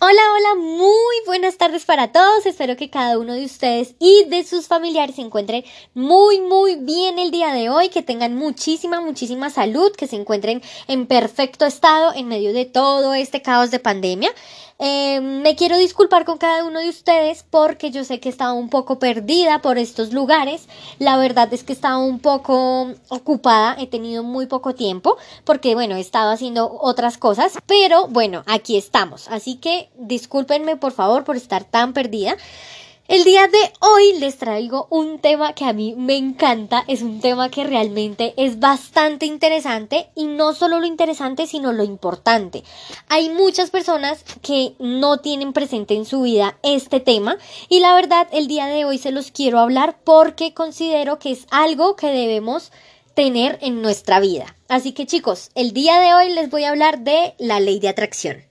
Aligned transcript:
Hola, 0.00 0.22
hola, 0.32 0.54
muy 0.54 1.16
buenas 1.26 1.56
tardes 1.56 1.84
para 1.84 2.12
todos. 2.12 2.46
Espero 2.46 2.76
que 2.76 2.88
cada 2.88 3.18
uno 3.18 3.32
de 3.32 3.44
ustedes 3.44 3.96
y 3.98 4.26
de 4.28 4.44
sus 4.44 4.68
familiares 4.68 5.16
se 5.16 5.22
encuentren 5.22 5.64
muy, 5.92 6.40
muy 6.40 6.76
bien 6.76 7.18
el 7.18 7.32
día 7.32 7.52
de 7.52 7.68
hoy, 7.68 7.88
que 7.88 8.04
tengan 8.04 8.36
muchísima, 8.36 9.00
muchísima 9.00 9.50
salud, 9.50 9.90
que 9.96 10.06
se 10.06 10.14
encuentren 10.14 10.62
en 10.86 11.08
perfecto 11.08 11.66
estado 11.66 12.12
en 12.14 12.28
medio 12.28 12.52
de 12.52 12.64
todo 12.64 13.12
este 13.12 13.42
caos 13.42 13.72
de 13.72 13.80
pandemia. 13.80 14.30
Eh, 14.80 15.20
me 15.20 15.56
quiero 15.56 15.76
disculpar 15.76 16.24
con 16.24 16.38
cada 16.38 16.64
uno 16.64 16.78
de 16.78 16.88
ustedes 16.88 17.44
porque 17.50 17.90
yo 17.90 18.04
sé 18.04 18.20
que 18.20 18.28
estaba 18.28 18.52
un 18.52 18.70
poco 18.70 19.00
perdida 19.00 19.60
por 19.60 19.76
estos 19.76 20.12
lugares. 20.12 20.68
La 21.00 21.16
verdad 21.16 21.52
es 21.52 21.64
que 21.64 21.72
estaba 21.72 21.98
un 21.98 22.20
poco 22.20 22.92
ocupada, 23.08 23.74
he 23.78 23.88
tenido 23.88 24.22
muy 24.22 24.46
poco 24.46 24.76
tiempo 24.76 25.16
porque 25.44 25.74
bueno, 25.74 25.96
he 25.96 26.00
estado 26.00 26.30
haciendo 26.30 26.78
otras 26.80 27.18
cosas, 27.18 27.58
pero 27.66 28.06
bueno, 28.06 28.44
aquí 28.46 28.76
estamos. 28.76 29.26
Así 29.28 29.56
que 29.56 29.90
discúlpenme 29.96 30.76
por 30.76 30.92
favor 30.92 31.24
por 31.24 31.36
estar 31.36 31.64
tan 31.64 31.92
perdida. 31.92 32.36
El 33.08 33.24
día 33.24 33.48
de 33.48 33.72
hoy 33.80 34.18
les 34.18 34.36
traigo 34.36 34.86
un 34.90 35.18
tema 35.18 35.54
que 35.54 35.64
a 35.64 35.72
mí 35.72 35.94
me 35.96 36.18
encanta, 36.18 36.84
es 36.88 37.00
un 37.00 37.22
tema 37.22 37.48
que 37.48 37.64
realmente 37.64 38.34
es 38.36 38.60
bastante 38.60 39.24
interesante 39.24 40.10
y 40.14 40.26
no 40.26 40.52
solo 40.52 40.78
lo 40.78 40.84
interesante 40.84 41.46
sino 41.46 41.72
lo 41.72 41.84
importante. 41.84 42.64
Hay 43.08 43.30
muchas 43.30 43.70
personas 43.70 44.24
que 44.42 44.74
no 44.78 45.20
tienen 45.20 45.54
presente 45.54 45.94
en 45.94 46.04
su 46.04 46.20
vida 46.20 46.58
este 46.62 47.00
tema 47.00 47.38
y 47.70 47.80
la 47.80 47.94
verdad 47.94 48.28
el 48.30 48.46
día 48.46 48.66
de 48.66 48.84
hoy 48.84 48.98
se 48.98 49.10
los 49.10 49.30
quiero 49.30 49.58
hablar 49.58 49.96
porque 50.04 50.52
considero 50.52 51.18
que 51.18 51.30
es 51.30 51.46
algo 51.50 51.96
que 51.96 52.08
debemos 52.08 52.72
tener 53.14 53.58
en 53.62 53.80
nuestra 53.80 54.20
vida. 54.20 54.54
Así 54.68 54.92
que 54.92 55.06
chicos, 55.06 55.48
el 55.54 55.72
día 55.72 55.98
de 55.98 56.12
hoy 56.12 56.34
les 56.34 56.50
voy 56.50 56.64
a 56.64 56.68
hablar 56.68 56.98
de 56.98 57.34
la 57.38 57.58
ley 57.58 57.80
de 57.80 57.88
atracción. 57.88 58.44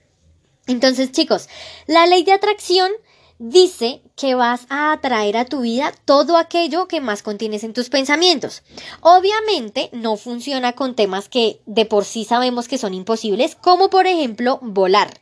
Entonces 0.66 1.12
chicos, 1.12 1.48
la 1.86 2.08
ley 2.08 2.24
de 2.24 2.32
atracción 2.32 2.90
dice 3.38 4.02
que 4.16 4.34
vas 4.34 4.66
a 4.68 4.92
atraer 4.92 5.36
a 5.36 5.44
tu 5.44 5.60
vida 5.60 5.92
todo 6.04 6.36
aquello 6.36 6.88
que 6.88 7.00
más 7.00 7.22
contienes 7.22 7.64
en 7.64 7.72
tus 7.72 7.88
pensamientos. 7.88 8.62
Obviamente 9.00 9.90
no 9.92 10.16
funciona 10.16 10.72
con 10.72 10.94
temas 10.94 11.28
que 11.28 11.60
de 11.66 11.84
por 11.84 12.04
sí 12.04 12.24
sabemos 12.24 12.68
que 12.68 12.78
son 12.78 12.94
imposibles, 12.94 13.54
como 13.54 13.90
por 13.90 14.06
ejemplo 14.06 14.58
volar. 14.62 15.20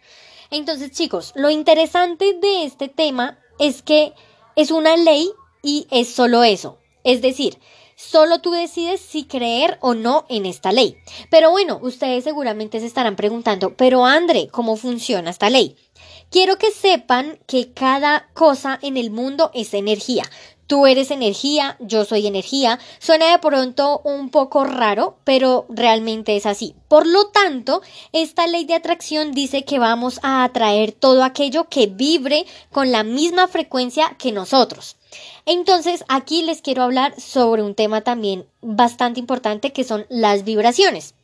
Entonces 0.51 0.93
chicos, 0.93 1.33
lo 1.35 1.51
interesante 1.51 2.35
de 2.41 2.65
este 2.65 2.89
tema 2.89 3.39
es 3.59 3.83
que 3.83 4.15
es 4.55 4.71
una 4.71 4.97
ley 4.97 5.31
y 5.63 5.87
es 5.91 6.09
solo 6.09 6.45
eso. 6.45 6.79
Es 7.05 7.23
decir, 7.23 7.59
Solo 7.99 8.41
tú 8.41 8.51
decides 8.51 9.01
si 9.01 9.25
creer 9.25 9.79
o 9.81 9.95
no 9.95 10.27
en 10.29 10.45
esta 10.45 10.71
ley. 10.71 10.99
Pero 11.31 11.51
bueno, 11.51 11.79
ustedes 11.81 12.25
seguramente 12.25 12.79
se 12.79 12.87
estarán 12.87 13.17
preguntando, 13.17 13.75
pero 13.75 14.05
André, 14.05 14.49
¿cómo 14.49 14.77
funciona 14.77 15.31
esta 15.31 15.49
ley? 15.49 15.77
Quiero 16.31 16.59
que 16.59 16.73
sepan 16.73 17.39
que 17.47 17.73
cada 17.73 18.29
cosa 18.35 18.79
en 18.83 18.99
el 18.99 19.11
mundo 19.11 19.51
es 19.55 19.73
energía. 19.73 20.25
Tú 20.67 20.87
eres 20.87 21.11
energía, 21.11 21.77
yo 21.81 22.05
soy 22.05 22.27
energía. 22.27 22.79
Suena 22.99 23.31
de 23.31 23.39
pronto 23.39 24.03
un 24.05 24.31
poco 24.31 24.65
raro, 24.65 25.17
pero 25.25 25.65
realmente 25.71 26.37
es 26.37 26.45
así. 26.45 26.75
Por 26.89 27.07
lo 27.07 27.29
tanto, 27.29 27.81
esta 28.13 28.47
ley 28.47 28.65
de 28.67 28.75
atracción 28.75 29.33
dice 29.33 29.65
que 29.65 29.79
vamos 29.79 30.21
a 30.23 30.45
atraer 30.45 30.93
todo 30.93 31.25
aquello 31.25 31.69
que 31.71 31.87
vibre 31.87 32.45
con 32.73 32.93
la 32.93 33.05
misma 33.05 33.49
frecuencia 33.49 34.17
que 34.19 34.33
nosotros. 34.33 34.97
Entonces, 35.45 36.05
aquí 36.09 36.43
les 36.43 36.63
quiero 36.63 36.83
hablar 36.83 37.21
sobre 37.21 37.63
un 37.63 37.75
tema 37.75 38.03
también 38.03 38.47
bastante 38.63 39.21
importante 39.21 39.73
que 39.73 39.85
son 39.85 40.07
las 40.09 40.45
vibraciones. 40.45 41.15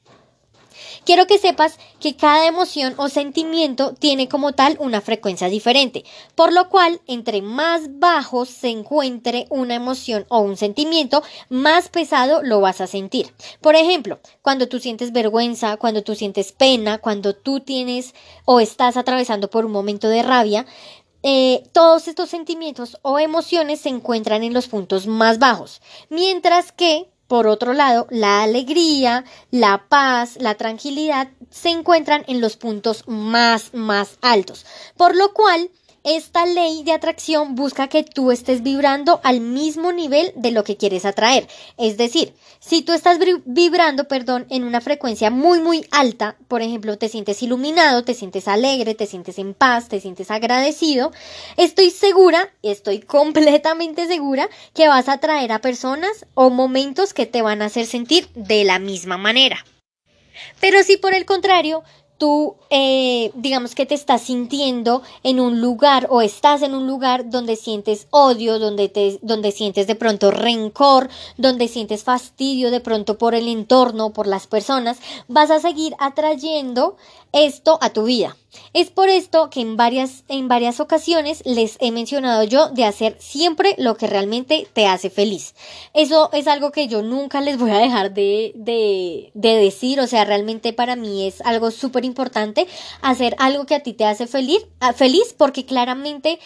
Quiero 1.04 1.26
que 1.26 1.38
sepas 1.38 1.78
que 2.00 2.16
cada 2.16 2.46
emoción 2.46 2.94
o 2.96 3.08
sentimiento 3.08 3.94
tiene 3.94 4.28
como 4.28 4.52
tal 4.52 4.76
una 4.78 5.00
frecuencia 5.00 5.48
diferente, 5.48 6.04
por 6.34 6.52
lo 6.52 6.68
cual 6.68 7.00
entre 7.06 7.42
más 7.42 7.98
bajo 7.98 8.44
se 8.44 8.68
encuentre 8.68 9.46
una 9.50 9.74
emoción 9.74 10.26
o 10.28 10.38
un 10.40 10.56
sentimiento, 10.56 11.22
más 11.48 11.88
pesado 11.88 12.42
lo 12.42 12.60
vas 12.60 12.80
a 12.80 12.86
sentir. 12.86 13.32
Por 13.60 13.74
ejemplo, 13.74 14.20
cuando 14.42 14.68
tú 14.68 14.78
sientes 14.78 15.12
vergüenza, 15.12 15.76
cuando 15.76 16.02
tú 16.02 16.14
sientes 16.14 16.52
pena, 16.52 16.98
cuando 16.98 17.34
tú 17.34 17.60
tienes 17.60 18.14
o 18.44 18.60
estás 18.60 18.96
atravesando 18.96 19.50
por 19.50 19.64
un 19.64 19.72
momento 19.72 20.08
de 20.08 20.22
rabia, 20.22 20.66
eh, 21.22 21.62
todos 21.72 22.08
estos 22.08 22.30
sentimientos 22.30 22.98
o 23.02 23.18
emociones 23.18 23.80
se 23.80 23.88
encuentran 23.88 24.42
en 24.42 24.52
los 24.52 24.68
puntos 24.68 25.06
más 25.06 25.38
bajos, 25.38 25.80
mientras 26.08 26.72
que, 26.72 27.10
por 27.28 27.46
otro 27.46 27.72
lado, 27.72 28.06
la 28.10 28.42
alegría, 28.42 29.24
la 29.50 29.86
paz, 29.88 30.36
la 30.40 30.56
tranquilidad 30.56 31.28
se 31.50 31.70
encuentran 31.70 32.24
en 32.26 32.40
los 32.40 32.56
puntos 32.56 33.04
más, 33.06 33.72
más 33.72 34.18
altos, 34.20 34.66
por 34.96 35.14
lo 35.14 35.32
cual 35.32 35.70
esta 36.04 36.46
ley 36.46 36.82
de 36.82 36.92
atracción 36.92 37.54
busca 37.54 37.88
que 37.88 38.02
tú 38.02 38.32
estés 38.32 38.62
vibrando 38.62 39.20
al 39.22 39.40
mismo 39.40 39.92
nivel 39.92 40.32
de 40.34 40.50
lo 40.50 40.64
que 40.64 40.76
quieres 40.76 41.04
atraer. 41.04 41.46
Es 41.78 41.96
decir, 41.96 42.34
si 42.58 42.82
tú 42.82 42.92
estás 42.92 43.18
vibrando, 43.44 44.08
perdón, 44.08 44.46
en 44.50 44.64
una 44.64 44.80
frecuencia 44.80 45.30
muy, 45.30 45.60
muy 45.60 45.86
alta, 45.90 46.36
por 46.48 46.62
ejemplo, 46.62 46.98
te 46.98 47.08
sientes 47.08 47.42
iluminado, 47.42 48.04
te 48.04 48.14
sientes 48.14 48.48
alegre, 48.48 48.94
te 48.94 49.06
sientes 49.06 49.38
en 49.38 49.54
paz, 49.54 49.88
te 49.88 50.00
sientes 50.00 50.30
agradecido, 50.30 51.12
estoy 51.56 51.90
segura, 51.90 52.52
estoy 52.62 53.00
completamente 53.00 54.06
segura 54.06 54.48
que 54.74 54.88
vas 54.88 55.08
a 55.08 55.14
atraer 55.14 55.52
a 55.52 55.60
personas 55.60 56.26
o 56.34 56.50
momentos 56.50 57.14
que 57.14 57.26
te 57.26 57.42
van 57.42 57.62
a 57.62 57.66
hacer 57.66 57.86
sentir 57.86 58.28
de 58.34 58.64
la 58.64 58.78
misma 58.78 59.18
manera. 59.18 59.64
Pero 60.60 60.82
si 60.82 60.96
por 60.96 61.14
el 61.14 61.24
contrario 61.24 61.82
tú, 62.22 62.56
eh, 62.70 63.11
digamos 63.34 63.74
que 63.74 63.86
te 63.86 63.94
estás 63.94 64.22
sintiendo 64.22 65.02
en 65.22 65.38
un 65.38 65.60
lugar 65.60 66.08
o 66.10 66.22
estás 66.22 66.62
en 66.62 66.74
un 66.74 66.86
lugar 66.86 67.30
donde 67.30 67.56
sientes 67.56 68.08
odio, 68.10 68.58
donde, 68.58 68.88
te, 68.88 69.18
donde 69.22 69.52
sientes 69.52 69.86
de 69.86 69.94
pronto 69.94 70.30
rencor, 70.30 71.08
donde 71.36 71.68
sientes 71.68 72.02
fastidio 72.02 72.70
de 72.70 72.80
pronto 72.80 73.18
por 73.18 73.34
el 73.34 73.46
entorno, 73.48 74.12
por 74.12 74.26
las 74.26 74.46
personas, 74.46 74.98
vas 75.28 75.50
a 75.50 75.60
seguir 75.60 75.94
atrayendo 75.98 76.96
esto 77.32 77.78
a 77.80 77.90
tu 77.90 78.04
vida. 78.04 78.36
Es 78.74 78.90
por 78.90 79.08
esto 79.08 79.50
que 79.50 79.60
en 79.60 79.76
varias, 79.76 80.24
en 80.28 80.48
varias 80.48 80.80
ocasiones 80.80 81.42
les 81.46 81.76
he 81.80 81.90
mencionado 81.90 82.44
yo 82.44 82.68
de 82.68 82.84
hacer 82.84 83.16
siempre 83.18 83.74
lo 83.78 83.96
que 83.96 84.06
realmente 84.06 84.68
te 84.72 84.86
hace 84.86 85.10
feliz. 85.10 85.54
Eso 85.94 86.30
es 86.32 86.46
algo 86.46 86.70
que 86.70 86.88
yo 86.88 87.02
nunca 87.02 87.40
les 87.40 87.58
voy 87.58 87.70
a 87.70 87.78
dejar 87.78 88.12
de, 88.12 88.52
de, 88.54 89.30
de 89.34 89.56
decir, 89.56 90.00
o 90.00 90.06
sea, 90.06 90.24
realmente 90.24 90.72
para 90.72 90.96
mí 90.96 91.26
es 91.26 91.40
algo 91.42 91.70
súper 91.70 92.04
importante 92.04 92.66
hacer 93.00 93.34
algo 93.38 93.64
que 93.66 93.74
a 93.74 93.82
ti 93.82 93.94
te 93.94 94.04
hace 94.04 94.26
feliz, 94.26 94.66
ah, 94.80 94.92
feliz 94.92 95.34
porque 95.36 95.64
claramente 95.64 96.38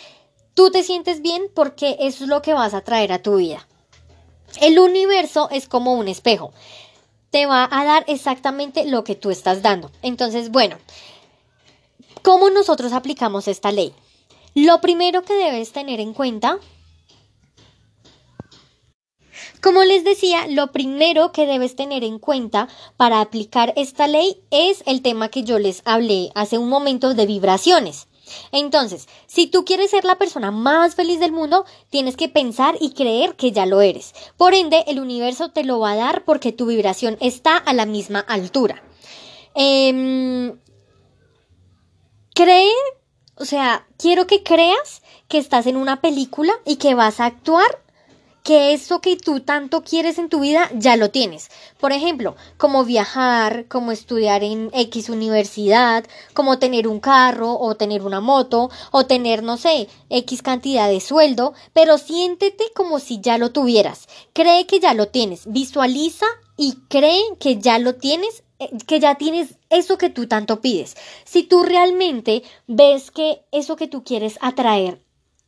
tú 0.55 0.71
te 0.71 0.83
sientes 0.83 1.23
bien 1.23 1.43
porque 1.55 1.97
eso 2.00 2.25
es 2.25 2.31
lo 2.31 2.43
que 2.43 2.55
vas 2.55 2.75
a 2.75 2.83
traer 2.83 3.12
a 3.12 3.23
tu 3.23 3.37
vida. 3.37 3.67
El 4.61 4.78
universo 4.78 5.49
es 5.50 5.69
como 5.69 5.94
un 5.94 6.09
espejo 6.09 6.53
te 7.31 7.44
va 7.44 7.69
a 7.71 7.84
dar 7.84 8.05
exactamente 8.06 8.87
lo 8.87 9.05
que 9.05 9.15
tú 9.15 9.31
estás 9.31 9.61
dando. 9.61 9.91
Entonces, 10.00 10.50
bueno, 10.50 10.78
¿cómo 12.26 12.50
nosotros 12.50 12.92
aplicamos 12.92 13.47
esta 13.47 13.70
ley? 13.70 13.94
Lo 14.53 14.81
primero 14.81 15.22
que 15.22 15.34
debes 15.34 15.70
tener 15.70 16.00
en 16.00 16.12
cuenta 16.12 16.59
como 19.62 19.84
les 19.84 20.03
decía, 20.03 20.48
lo 20.48 20.72
primero 20.72 21.31
que 21.31 21.47
debes 21.47 21.76
tener 21.76 22.03
en 22.03 22.19
cuenta 22.19 22.69
para 22.97 23.20
aplicar 23.20 23.72
esta 23.76 24.09
ley 24.09 24.42
es 24.50 24.82
el 24.87 25.03
tema 25.03 25.28
que 25.28 25.44
yo 25.44 25.60
les 25.60 25.82
hablé 25.84 26.31
hace 26.34 26.59
un 26.59 26.69
momento 26.69 27.14
de 27.14 27.26
vibraciones. 27.26 28.09
Entonces, 28.50 29.06
si 29.26 29.47
tú 29.47 29.64
quieres 29.64 29.91
ser 29.91 30.04
la 30.04 30.19
persona 30.19 30.50
más 30.50 30.97
feliz 30.97 31.20
del 31.20 31.32
mundo, 31.32 31.64
tienes 31.91 32.16
que 32.16 32.28
pensar 32.28 32.76
y 32.81 32.93
creer 32.93 33.37
que 33.37 33.53
ya 33.53 33.66
lo 33.66 33.81
eres. 33.81 34.14
Por 34.37 34.54
ende, 34.54 34.84
el 34.88 34.98
universo 34.98 35.50
te 35.50 35.64
lo 35.64 35.78
va 35.78 35.93
a 35.93 35.97
dar 35.97 36.25
porque 36.25 36.53
tu 36.53 36.66
vibración 36.66 37.19
está 37.20 37.56
a 37.56 37.72
la 37.72 37.87
misma 37.87 38.20
altura. 38.20 38.82
Em, 39.54 40.58
cree, 42.37 42.71
o 43.37 43.47
sea, 43.47 43.87
quiero 43.97 44.27
que 44.27 44.43
creas 44.43 45.03
que 45.27 45.38
estás 45.38 45.67
en 45.67 45.79
una 45.79 46.03
película 46.03 46.53
y 46.67 46.77
que 46.77 46.94
vas 46.94 47.19
a 47.19 47.25
actuar 47.25 47.83
que 48.44 48.75
eso 48.75 49.00
que 49.00 49.17
tú 49.17 49.41
tanto 49.41 49.83
quieres 49.83 50.19
en 50.19 50.29
tu 50.29 50.41
vida 50.41 50.71
ya 50.75 50.97
lo 50.97 51.11
tienes. 51.11 51.49
Por 51.81 51.93
ejemplo, 51.93 52.37
como 52.59 52.85
viajar, 52.85 53.67
como 53.69 53.91
estudiar 53.91 54.44
en 54.44 54.71
X 54.75 55.09
universidad, 55.09 56.05
como 56.35 56.59
tener 56.59 56.87
un 56.87 57.00
carro 57.00 57.59
o 57.59 57.75
tener 57.75 58.03
una 58.03 58.21
moto 58.21 58.71
o 58.93 59.06
tener, 59.06 59.43
no 59.43 59.56
sé, 59.56 59.89
X 60.11 60.43
cantidad 60.43 60.89
de 60.91 61.00
sueldo, 61.00 61.55
pero 61.73 61.97
siéntete 61.97 62.65
como 62.77 63.00
si 63.00 63.19
ya 63.21 63.39
lo 63.39 63.50
tuvieras. 63.50 64.09
Cree 64.35 64.67
que 64.67 64.79
ya 64.79 64.93
lo 64.93 65.09
tienes. 65.09 65.50
Visualiza 65.50 66.27
y 66.59 66.75
cree 66.89 67.23
que 67.41 67.59
ya 67.59 67.79
lo 67.79 67.94
tienes 67.94 68.44
que 68.87 69.00
ya 69.00 69.17
tienes 69.17 69.56
eso 69.70 69.99
que 69.99 70.11
tú 70.11 70.26
tanto 70.26 70.61
pides. 70.61 70.97
Si 71.25 71.43
tú 71.43 71.62
realmente 71.62 72.43
ves 72.67 73.11
que 73.11 73.43
eso 73.53 73.76
que 73.76 73.88
tú 73.88 74.05
quieres 74.05 74.38
atraer 74.41 75.00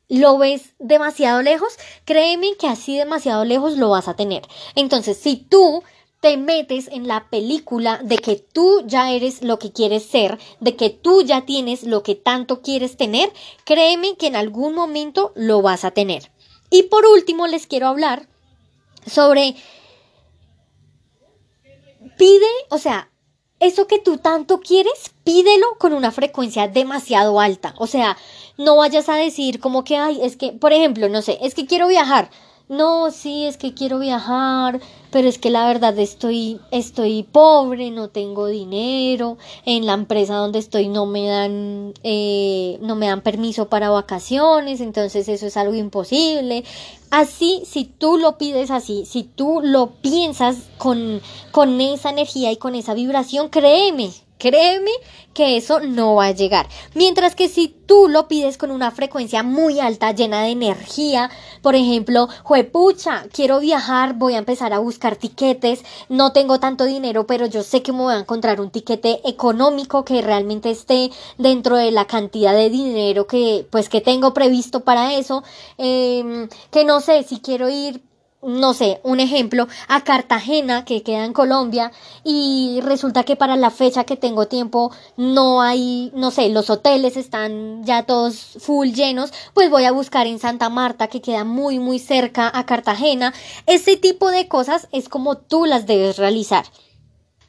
lo 0.08 0.38
ves 0.38 0.74
demasiado 0.78 1.42
lejos, 1.42 1.76
créeme 2.04 2.56
que 2.58 2.66
así 2.66 2.96
demasiado 2.96 3.44
lejos 3.44 3.76
lo 3.76 3.90
vas 3.90 4.08
a 4.08 4.14
tener. 4.14 4.42
Entonces, 4.74 5.18
si 5.18 5.36
tú 5.36 5.82
te 6.20 6.36
metes 6.36 6.88
en 6.88 7.06
la 7.06 7.28
película 7.28 8.00
de 8.02 8.18
que 8.18 8.36
tú 8.36 8.82
ya 8.86 9.12
eres 9.12 9.42
lo 9.42 9.58
que 9.58 9.72
quieres 9.72 10.04
ser, 10.04 10.38
de 10.60 10.76
que 10.76 10.90
tú 10.90 11.22
ya 11.22 11.44
tienes 11.44 11.84
lo 11.84 12.02
que 12.02 12.14
tanto 12.14 12.62
quieres 12.62 12.96
tener, 12.96 13.30
créeme 13.64 14.16
que 14.16 14.26
en 14.26 14.36
algún 14.36 14.74
momento 14.74 15.32
lo 15.36 15.62
vas 15.62 15.84
a 15.84 15.92
tener. 15.92 16.30
Y 16.70 16.84
por 16.84 17.06
último 17.06 17.46
les 17.46 17.66
quiero 17.66 17.86
hablar 17.86 18.28
sobre 19.06 19.54
pide, 22.18 22.46
o 22.68 22.78
sea, 22.78 23.10
eso 23.60 23.86
que 23.86 23.98
tú 23.98 24.18
tanto 24.18 24.60
quieres, 24.60 25.12
pídelo 25.24 25.66
con 25.78 25.92
una 25.92 26.10
frecuencia 26.12 26.68
demasiado 26.68 27.40
alta. 27.40 27.74
O 27.78 27.86
sea, 27.86 28.16
no 28.56 28.76
vayas 28.76 29.08
a 29.08 29.16
decir 29.16 29.60
como 29.60 29.84
que, 29.84 29.96
ay, 29.96 30.20
es 30.22 30.36
que, 30.36 30.52
por 30.52 30.72
ejemplo, 30.72 31.08
no 31.08 31.22
sé, 31.22 31.38
es 31.42 31.54
que 31.54 31.66
quiero 31.66 31.88
viajar 31.88 32.30
no, 32.68 33.10
sí, 33.10 33.46
es 33.46 33.56
que 33.56 33.72
quiero 33.72 33.98
viajar, 33.98 34.80
pero 35.10 35.26
es 35.26 35.38
que 35.38 35.48
la 35.48 35.66
verdad 35.66 35.98
estoy, 35.98 36.60
estoy 36.70 37.22
pobre, 37.22 37.90
no 37.90 38.08
tengo 38.08 38.46
dinero, 38.46 39.38
en 39.64 39.86
la 39.86 39.94
empresa 39.94 40.34
donde 40.34 40.58
estoy 40.58 40.88
no 40.88 41.06
me 41.06 41.26
dan, 41.26 41.94
eh, 42.02 42.78
no 42.82 42.94
me 42.94 43.06
dan 43.06 43.22
permiso 43.22 43.68
para 43.70 43.88
vacaciones, 43.88 44.82
entonces 44.82 45.28
eso 45.28 45.46
es 45.46 45.56
algo 45.56 45.74
imposible. 45.74 46.62
Así, 47.10 47.62
si 47.64 47.84
tú 47.84 48.18
lo 48.18 48.36
pides 48.36 48.70
así, 48.70 49.06
si 49.06 49.22
tú 49.22 49.60
lo 49.62 49.92
piensas 50.02 50.68
con, 50.76 51.22
con 51.52 51.80
esa 51.80 52.10
energía 52.10 52.52
y 52.52 52.56
con 52.56 52.74
esa 52.74 52.92
vibración, 52.92 53.48
créeme, 53.48 54.10
Créeme 54.38 54.92
que 55.34 55.56
eso 55.56 55.80
no 55.80 56.16
va 56.16 56.26
a 56.26 56.32
llegar. 56.32 56.68
Mientras 56.94 57.34
que 57.34 57.48
si 57.48 57.68
tú 57.68 58.08
lo 58.08 58.28
pides 58.28 58.58
con 58.58 58.70
una 58.70 58.90
frecuencia 58.90 59.42
muy 59.42 59.80
alta, 59.80 60.12
llena 60.12 60.42
de 60.42 60.50
energía, 60.50 61.30
por 61.62 61.74
ejemplo, 61.74 62.28
juepucha, 62.42 63.24
quiero 63.32 63.60
viajar, 63.60 64.14
voy 64.14 64.34
a 64.34 64.38
empezar 64.38 64.72
a 64.72 64.78
buscar 64.78 65.16
tiquetes, 65.16 65.84
no 66.08 66.32
tengo 66.32 66.58
tanto 66.58 66.84
dinero, 66.84 67.26
pero 67.26 67.46
yo 67.46 67.62
sé 67.62 67.82
que 67.82 67.92
me 67.92 67.98
voy 67.98 68.14
a 68.14 68.18
encontrar 68.18 68.60
un 68.60 68.70
tiquete 68.70 69.20
económico 69.28 70.04
que 70.04 70.22
realmente 70.22 70.70
esté 70.70 71.10
dentro 71.36 71.76
de 71.76 71.90
la 71.90 72.06
cantidad 72.06 72.52
de 72.54 72.70
dinero 72.70 73.26
que 73.26 73.66
pues 73.70 73.88
que 73.88 74.00
tengo 74.00 74.34
previsto 74.34 74.80
para 74.80 75.14
eso, 75.14 75.44
em, 75.78 76.48
que 76.70 76.84
no 76.84 77.00
sé 77.00 77.22
si 77.22 77.40
quiero 77.40 77.68
ir 77.68 78.07
no 78.42 78.72
sé, 78.72 79.00
un 79.02 79.20
ejemplo, 79.20 79.66
a 79.88 80.04
Cartagena, 80.04 80.84
que 80.84 81.02
queda 81.02 81.24
en 81.24 81.32
Colombia, 81.32 81.92
y 82.24 82.80
resulta 82.82 83.24
que 83.24 83.36
para 83.36 83.56
la 83.56 83.70
fecha 83.70 84.04
que 84.04 84.16
tengo 84.16 84.46
tiempo 84.46 84.92
no 85.16 85.60
hay, 85.60 86.12
no 86.14 86.30
sé, 86.30 86.48
los 86.48 86.70
hoteles 86.70 87.16
están 87.16 87.84
ya 87.84 88.04
todos 88.04 88.56
full 88.60 88.88
llenos, 88.88 89.32
pues 89.54 89.70
voy 89.70 89.84
a 89.84 89.92
buscar 89.92 90.26
en 90.26 90.38
Santa 90.38 90.68
Marta, 90.68 91.08
que 91.08 91.20
queda 91.20 91.44
muy, 91.44 91.78
muy 91.78 91.98
cerca 91.98 92.50
a 92.52 92.64
Cartagena. 92.66 93.34
Ese 93.66 93.96
tipo 93.96 94.30
de 94.30 94.48
cosas 94.48 94.88
es 94.92 95.08
como 95.08 95.36
tú 95.36 95.64
las 95.64 95.86
debes 95.86 96.16
realizar. 96.16 96.64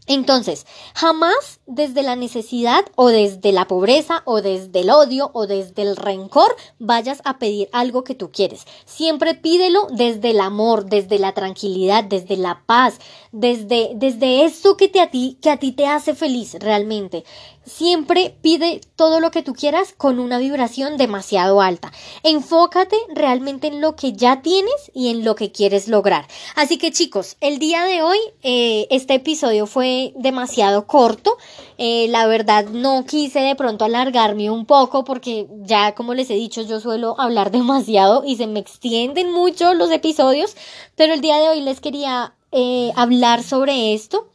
Entonces, 0.10 0.66
jamás 0.96 1.60
desde 1.68 2.02
la 2.02 2.16
necesidad 2.16 2.84
o 2.96 3.10
desde 3.10 3.52
la 3.52 3.68
pobreza 3.68 4.24
o 4.26 4.42
desde 4.42 4.80
el 4.80 4.90
odio 4.90 5.30
o 5.36 5.46
desde 5.46 5.84
el 5.84 5.96
rencor 5.96 6.56
vayas 6.80 7.22
a 7.26 7.38
pedir 7.38 7.70
algo 7.74 8.04
que 8.04 8.16
tú 8.16 8.32
quieres. 8.32 8.66
Siempre 8.86 9.36
pídelo 9.36 9.86
desde 9.92 10.32
el 10.32 10.40
amor, 10.40 10.86
desde 10.86 11.20
la 11.20 11.34
tranquilidad, 11.34 12.04
desde 12.04 12.38
la 12.38 12.64
paz, 12.66 12.98
desde, 13.32 13.92
desde 13.94 14.46
eso 14.46 14.78
que, 14.78 14.88
te 14.88 15.00
a 15.00 15.12
ti, 15.12 15.38
que 15.44 15.52
a 15.52 15.58
ti 15.58 15.74
te 15.74 15.86
hace 15.86 16.16
feliz 16.16 16.56
realmente. 16.60 17.24
Siempre 17.66 18.36
pide 18.42 18.82
todo 18.96 19.20
lo 19.20 19.32
que 19.32 19.44
tú 19.44 19.54
quieras 19.54 19.94
con 19.96 20.20
una 20.20 20.38
vibración 20.40 20.98
demasiado 20.98 21.62
alta. 21.62 21.92
Enfócate 22.24 22.96
realmente 23.14 23.68
en 23.68 23.82
lo 23.82 23.96
que 23.96 24.14
ya 24.14 24.42
tienes 24.42 24.92
y 24.94 25.10
en 25.10 25.24
lo 25.24 25.36
que 25.36 25.52
quieres 25.52 25.88
lograr. 25.88 26.28
Así 26.56 26.78
que 26.78 26.92
chicos, 26.92 27.38
el 27.42 27.60
día 27.60 27.84
de 27.84 28.02
hoy 28.02 28.18
eh, 28.44 28.88
este 28.90 29.16
episodio 29.16 29.68
fue 29.68 30.14
demasiado 30.16 30.88
corto. 30.88 31.38
Eh, 31.78 32.08
la 32.10 32.28
verdad 32.28 32.66
no 32.70 33.06
quise 33.06 33.40
de 33.40 33.56
pronto 33.56 33.86
alargarme 33.86 34.50
un 34.50 34.66
poco 34.66 35.04
porque 35.04 35.48
ya 35.62 35.96
como 35.96 36.14
les 36.14 36.30
he 36.30 36.36
dicho 36.36 36.62
yo 36.62 36.80
suelo 36.80 37.20
hablar 37.20 37.52
demasiado 37.60 38.24
y 38.26 38.36
se 38.36 38.48
me 38.48 38.60
extienden 38.60 39.32
mucho 39.32 39.74
los 39.74 39.92
episodios. 39.92 40.56
Pero 40.96 41.14
el 41.14 41.22
día 41.22 41.38
de 41.38 41.50
hoy 41.50 41.62
les 41.62 41.82
quería 41.82 42.34
eh, 42.52 42.92
hablar 42.96 43.44
sobre 43.44 43.94
esto 43.94 44.28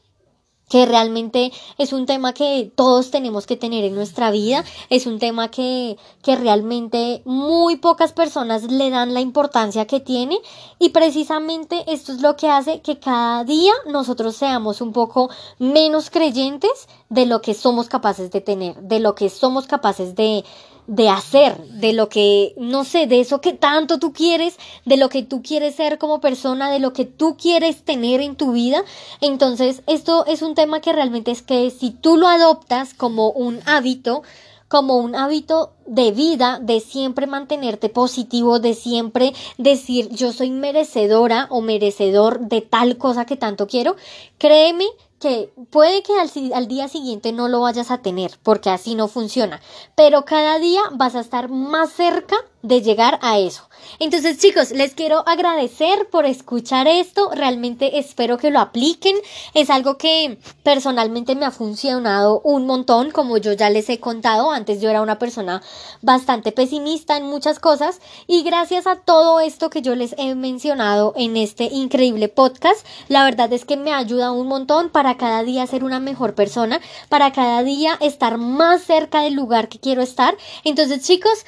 que 0.68 0.86
realmente 0.86 1.52
es 1.78 1.92
un 1.92 2.06
tema 2.06 2.32
que 2.32 2.70
todos 2.74 3.10
tenemos 3.10 3.46
que 3.46 3.56
tener 3.56 3.84
en 3.84 3.94
nuestra 3.94 4.30
vida, 4.30 4.64
es 4.90 5.06
un 5.06 5.18
tema 5.18 5.50
que, 5.50 5.96
que 6.22 6.36
realmente 6.36 7.22
muy 7.24 7.76
pocas 7.76 8.12
personas 8.12 8.64
le 8.64 8.90
dan 8.90 9.14
la 9.14 9.20
importancia 9.20 9.86
que 9.86 10.00
tiene 10.00 10.38
y 10.78 10.90
precisamente 10.90 11.84
esto 11.86 12.12
es 12.12 12.20
lo 12.20 12.36
que 12.36 12.48
hace 12.48 12.80
que 12.80 12.98
cada 12.98 13.44
día 13.44 13.72
nosotros 13.86 14.36
seamos 14.36 14.80
un 14.80 14.92
poco 14.92 15.30
menos 15.58 16.10
creyentes 16.10 16.88
de 17.08 17.26
lo 17.26 17.40
que 17.40 17.54
somos 17.54 17.88
capaces 17.88 18.30
de 18.30 18.40
tener, 18.40 18.76
de 18.76 19.00
lo 19.00 19.14
que 19.14 19.28
somos 19.30 19.66
capaces 19.66 20.14
de, 20.14 20.44
de 20.86 21.08
hacer, 21.08 21.56
de 21.64 21.92
lo 21.92 22.08
que, 22.08 22.54
no 22.58 22.84
sé, 22.84 23.06
de 23.06 23.20
eso 23.20 23.40
que 23.40 23.52
tanto 23.52 23.98
tú 23.98 24.12
quieres, 24.12 24.56
de 24.84 24.96
lo 24.96 25.08
que 25.08 25.22
tú 25.22 25.42
quieres 25.42 25.74
ser 25.74 25.98
como 25.98 26.20
persona, 26.20 26.70
de 26.70 26.78
lo 26.78 26.92
que 26.92 27.04
tú 27.04 27.36
quieres 27.36 27.84
tener 27.84 28.20
en 28.20 28.36
tu 28.36 28.52
vida. 28.52 28.84
Entonces, 29.20 29.82
esto 29.86 30.26
es 30.26 30.42
un 30.42 30.54
tema 30.54 30.80
que 30.80 30.92
realmente 30.92 31.30
es 31.30 31.42
que 31.42 31.70
si 31.70 31.90
tú 31.90 32.16
lo 32.16 32.28
adoptas 32.28 32.94
como 32.94 33.30
un 33.30 33.60
hábito, 33.66 34.22
como 34.68 34.96
un 34.96 35.14
hábito 35.14 35.72
de 35.86 36.12
vida, 36.12 36.58
de 36.60 36.80
siempre 36.80 37.26
mantenerte 37.26 37.88
positivo, 37.88 38.58
de 38.58 38.74
siempre 38.74 39.32
decir 39.58 40.08
yo 40.10 40.32
soy 40.32 40.50
merecedora 40.50 41.46
o 41.50 41.60
merecedor 41.60 42.40
de 42.40 42.60
tal 42.60 42.96
cosa 42.96 43.24
que 43.24 43.36
tanto 43.36 43.66
quiero, 43.66 43.96
créeme 44.38 44.86
que 45.24 45.50
puede 45.70 46.02
que 46.02 46.12
al, 46.52 46.68
día 46.68 46.86
siguiente 46.86 47.32
no 47.32 47.48
lo 47.48 47.60
vayas 47.60 47.90
a 47.90 48.02
tener, 48.02 48.32
porque 48.42 48.68
así 48.68 48.94
no 48.94 49.08
funciona, 49.08 49.62
pero 49.94 50.26
cada 50.26 50.58
día 50.58 50.82
vas 50.92 51.14
a 51.14 51.20
estar 51.20 51.48
más 51.48 51.92
cerca 51.92 52.36
de 52.60 52.82
llegar 52.82 53.18
a 53.22 53.38
eso. 53.38 53.68
Entonces 53.98 54.38
chicos, 54.38 54.70
les 54.70 54.94
quiero 54.94 55.26
agradecer 55.26 56.10
por 56.10 56.26
escuchar 56.26 56.88
esto, 56.88 57.30
realmente 57.32 57.98
espero 57.98 58.36
que 58.36 58.50
lo 58.50 58.60
apliquen, 58.60 59.16
es 59.54 59.70
algo 59.70 59.96
que 59.96 60.38
personalmente 60.62 61.34
me 61.36 61.46
ha 61.46 61.50
funcionado 61.50 62.42
un 62.44 62.66
montón, 62.66 63.10
como 63.10 63.38
yo 63.38 63.54
ya 63.54 63.70
les 63.70 63.88
he 63.88 64.00
contado, 64.00 64.50
antes 64.50 64.82
yo 64.82 64.90
era 64.90 65.00
una 65.00 65.18
persona 65.18 65.62
bastante 66.02 66.52
pesimista 66.52 67.16
en 67.16 67.26
muchas 67.26 67.58
cosas 67.58 68.00
y 68.26 68.42
gracias 68.42 68.86
a 68.86 68.96
todo 68.96 69.40
esto 69.40 69.70
que 69.70 69.82
yo 69.82 69.94
les 69.94 70.14
he 70.18 70.34
mencionado 70.34 71.12
en 71.16 71.36
este 71.36 71.64
increíble 71.64 72.28
podcast, 72.28 72.86
la 73.08 73.24
verdad 73.24 73.52
es 73.52 73.64
que 73.64 73.76
me 73.76 73.92
ayuda 73.92 74.32
un 74.32 74.48
montón 74.48 74.90
para 74.90 75.16
cada 75.16 75.42
día 75.42 75.66
ser 75.66 75.84
una 75.84 76.00
mejor 76.00 76.34
persona, 76.34 76.80
para 77.08 77.32
cada 77.32 77.62
día 77.62 77.96
estar 78.00 78.38
más 78.38 78.82
cerca 78.82 79.22
del 79.22 79.34
lugar 79.34 79.68
que 79.68 79.78
quiero 79.78 80.02
estar. 80.02 80.36
Entonces 80.64 81.02
chicos, 81.02 81.44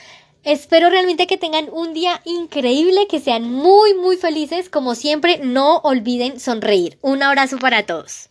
Espero 0.46 0.90
realmente 0.90 1.26
que 1.26 1.38
tengan 1.38 1.68
un 1.72 1.92
día 1.92 2.22
increíble, 2.24 3.08
que 3.08 3.18
sean 3.18 3.50
muy, 3.50 3.94
muy 3.94 4.16
felices. 4.16 4.68
Como 4.68 4.94
siempre, 4.94 5.40
no 5.42 5.78
olviden 5.78 6.38
sonreír. 6.38 6.98
Un 7.02 7.24
abrazo 7.24 7.58
para 7.58 7.84
todos. 7.84 8.30